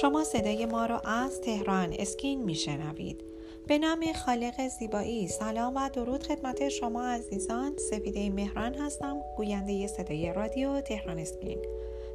[0.00, 3.24] شما صدای ما را از تهران اسکین میشنوید.
[3.66, 7.76] به نام خالق زیبایی سلام و درود خدمت شما عزیزان.
[7.76, 11.58] سپیده مهران هستم گوینده صدای رادیو تهران اسکین.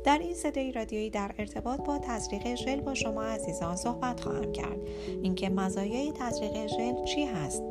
[0.03, 4.79] در این صدای رادیویی در ارتباط با تزریق ژل با شما عزیزان صحبت خواهم کرد.
[5.23, 7.63] اینکه مزایای تزریق ژل چی هست؟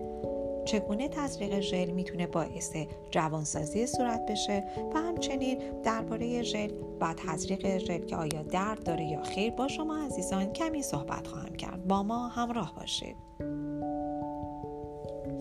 [0.69, 2.77] چگونه تزریق ژل می‌تونه باعث
[3.11, 4.65] جوانسازی صورت بشه
[4.95, 10.05] و همچنین درباره ژل و تزریق ژل که آیا درد داره یا خیر با شما
[10.05, 11.89] عزیزان کمی صحبت خواهم کرد.
[11.89, 13.17] با ما همراه باشید.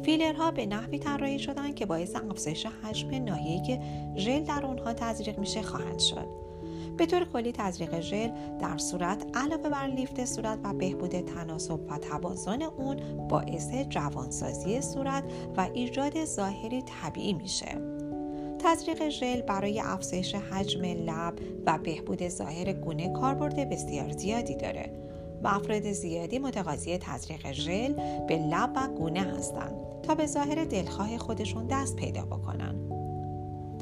[0.04, 3.80] فیلرها به نحوی طراحی شدن که باعث افزایش حجم ناحیه‌ای که
[4.16, 6.28] ژل در اونها تزریق میشه خواهند شد.
[6.98, 8.30] به طور کلی تزریق ژل
[8.60, 15.24] در صورت علاوه بر لیفت صورت و بهبود تناسب و توازن اون باعث جوانسازی صورت
[15.58, 17.82] و ایجاد ظاهری طبیعی میشه.
[18.60, 21.34] تزریق ژل برای افزایش حجم لب
[21.66, 24.92] و بهبود ظاهر گونه کاربرد بسیار زیادی داره
[25.44, 27.94] و افراد زیادی متقاضی تزریق ژل
[28.28, 32.76] به لب و گونه هستند تا به ظاهر دلخواه خودشون دست پیدا بکنن.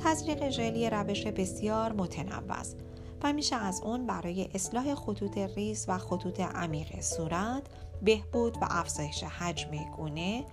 [0.04, 2.78] تزریق ژل یه روش بسیار متنوع است.
[3.32, 7.64] میشه از اون برای اصلاح خطوط ریز و خطوط عمیق صورت،
[8.02, 10.44] بهبود و افزایش حجم گونه،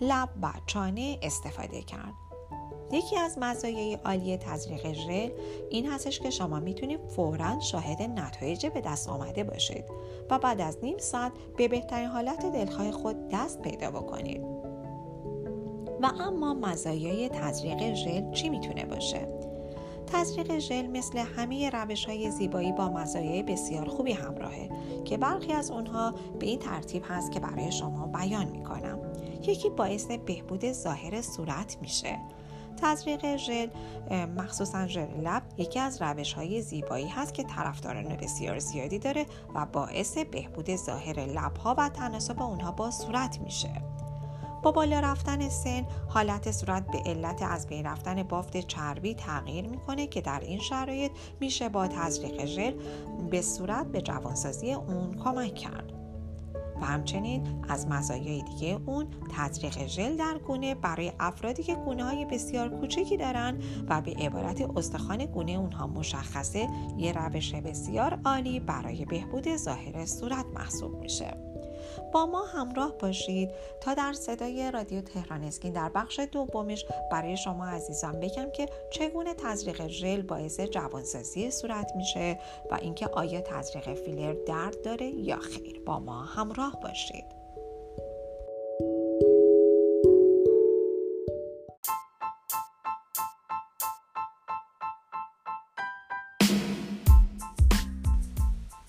[0.00, 2.12] لب و چانه استفاده کرد.
[2.92, 5.30] یکی از مزایای عالی تزریق ژل
[5.70, 9.84] این هستش که شما می‌تونید فورا شاهد نتایج به دست آمده باشید
[10.30, 14.42] و بعد از نیم ساعت به بهترین حالت دلخواه خود دست پیدا بکنید.
[16.02, 19.37] و اما مزایای تزریق ژل چی می‌تونه باشه؟
[20.12, 24.70] تزریق ژل مثل همه روش های زیبایی با مزایای بسیار خوبی همراهه
[25.04, 28.98] که برخی از اونها به این ترتیب هست که برای شما بیان می‌کنم.
[29.46, 32.18] یکی باعث بهبود ظاهر صورت میشه.
[32.82, 33.68] تزریق ژل
[34.36, 39.66] مخصوصا ژل لب یکی از روش های زیبایی هست که طرفداران بسیار زیادی داره و
[39.66, 43.97] باعث بهبود ظاهر لب ها و تناسب اونها با صورت میشه.
[44.62, 50.06] با بالا رفتن سن حالت صورت به علت از بین رفتن بافت چربی تغییر می‌کنه
[50.06, 52.72] که در این شرایط میشه با تزریق ژل
[53.30, 55.92] به صورت به جوانسازی اون کمک کرد.
[56.80, 62.24] و همچنین از مزایای دیگه اون تزریق ژل در گونه برای افرادی که گونه های
[62.24, 63.58] بسیار کوچکی دارن
[63.88, 70.46] و به عبارت استخوان گونه اونها مشخصه یه روش بسیار عالی برای بهبود ظاهر صورت
[70.54, 71.47] محسوب میشه.
[71.98, 73.50] با ما همراه باشید
[73.80, 79.34] تا در صدای رادیو تهران اسکین در بخش دومش برای شما عزیزان بگم که چگونه
[79.34, 82.38] تزریق ژل باعث جوانسازی صورت میشه
[82.70, 85.80] و اینکه آیا تزریق فیلر درد داره یا خیر.
[85.86, 87.37] با ما همراه باشید.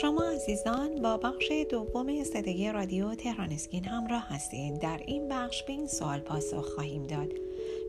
[0.00, 5.72] شما عزیزان با بخش دوم صدای رادیو تهران اسکین همراه هستید در این بخش به
[5.72, 7.28] این سوال پاسخ خواهیم داد.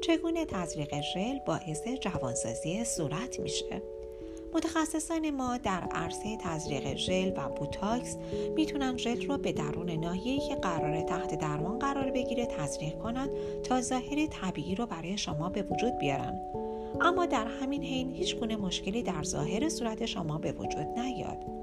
[0.01, 3.81] چگونه تزریق ژل باعث جوانسازی صورت میشه؟
[4.53, 8.17] متخصصان ما در عرصه تزریق ژل و بوتاکس
[8.55, 13.29] می‌تونن ژل رو به درون ناحیه‌ای که قرار تحت درمان قرار بگیره تزریق کنند
[13.63, 16.39] تا ظاهر طبیعی رو برای شما به وجود بیارن.
[17.01, 21.56] اما در همین حین هیچ گونه مشکلی در ظاهر صورت شما به وجود نیاد.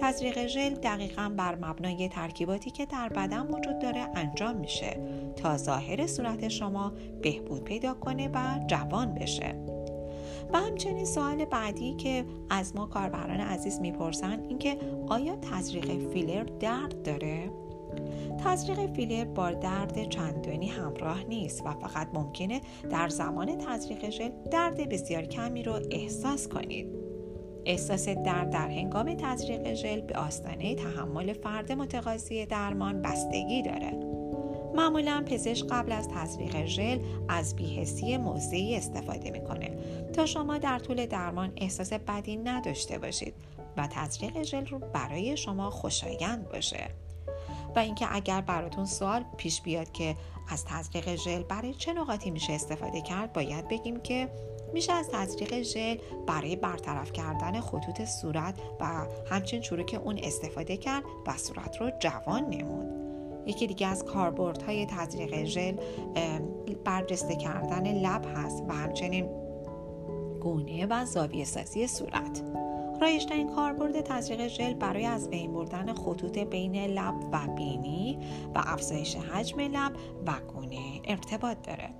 [0.00, 5.00] تزریق ژل دقیقا بر مبنای ترکیباتی که در بدن وجود داره انجام میشه
[5.36, 9.54] تا ظاهر صورت شما بهبود پیدا کنه و جوان بشه
[10.52, 14.78] و همچنین سوال بعدی که از ما کاربران عزیز می‌پرسن اینکه
[15.08, 17.50] آیا تزریق فیلر درد داره؟
[18.44, 22.60] تزریق فیلر با درد چندانی همراه نیست و فقط ممکنه
[22.90, 27.09] در زمان تزریق ژل درد بسیار کمی رو احساس کنید.
[27.66, 33.92] احساس درد در هنگام تزریق ژل به آستانه تحمل فرد متقاضی درمان بستگی داره.
[34.74, 36.98] معمولا پزشک قبل از تزریق ژل
[37.28, 39.70] از بیهسی موضعی استفاده می‌کنه
[40.12, 43.34] تا شما در طول درمان احساس بدی نداشته باشید
[43.76, 46.90] و تزریق ژل رو برای شما خوشایند باشه.
[47.76, 50.16] و اینکه اگر براتون سوال پیش بیاد که
[50.48, 54.28] از تزریق ژل برای چه نقاطی میشه استفاده کرد باید بگیم که
[54.72, 55.96] میشه از تزریق ژل
[56.26, 58.84] برای برطرف کردن خطوط صورت و
[59.30, 63.00] همچنین چروک اون استفاده کرد و صورت رو جوان نمود.
[63.46, 65.76] یکی دیگه از کاربردهای تزریق ژل
[66.84, 69.28] برجسته کردن لب هست و همچنین
[70.40, 72.42] گونه و زاویه سازی صورت.
[73.00, 78.18] رایشترین کاربرد تزریق ژل برای از بین بردن خطوط بین لب و بینی
[78.54, 79.92] و افزایش حجم لب
[80.26, 81.90] و گونه ارتباط داره.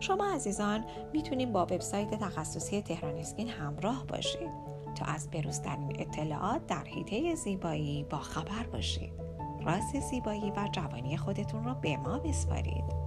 [0.00, 4.50] شما عزیزان می‌تونید با وبسایت تخصصی تهران اسکین همراه باشید
[4.94, 9.12] تا از بروزترین اطلاعات در حیطه زیبایی با خبر باشید.
[9.64, 13.01] راز زیبایی و جوانی خودتون رو به ما بسپارید.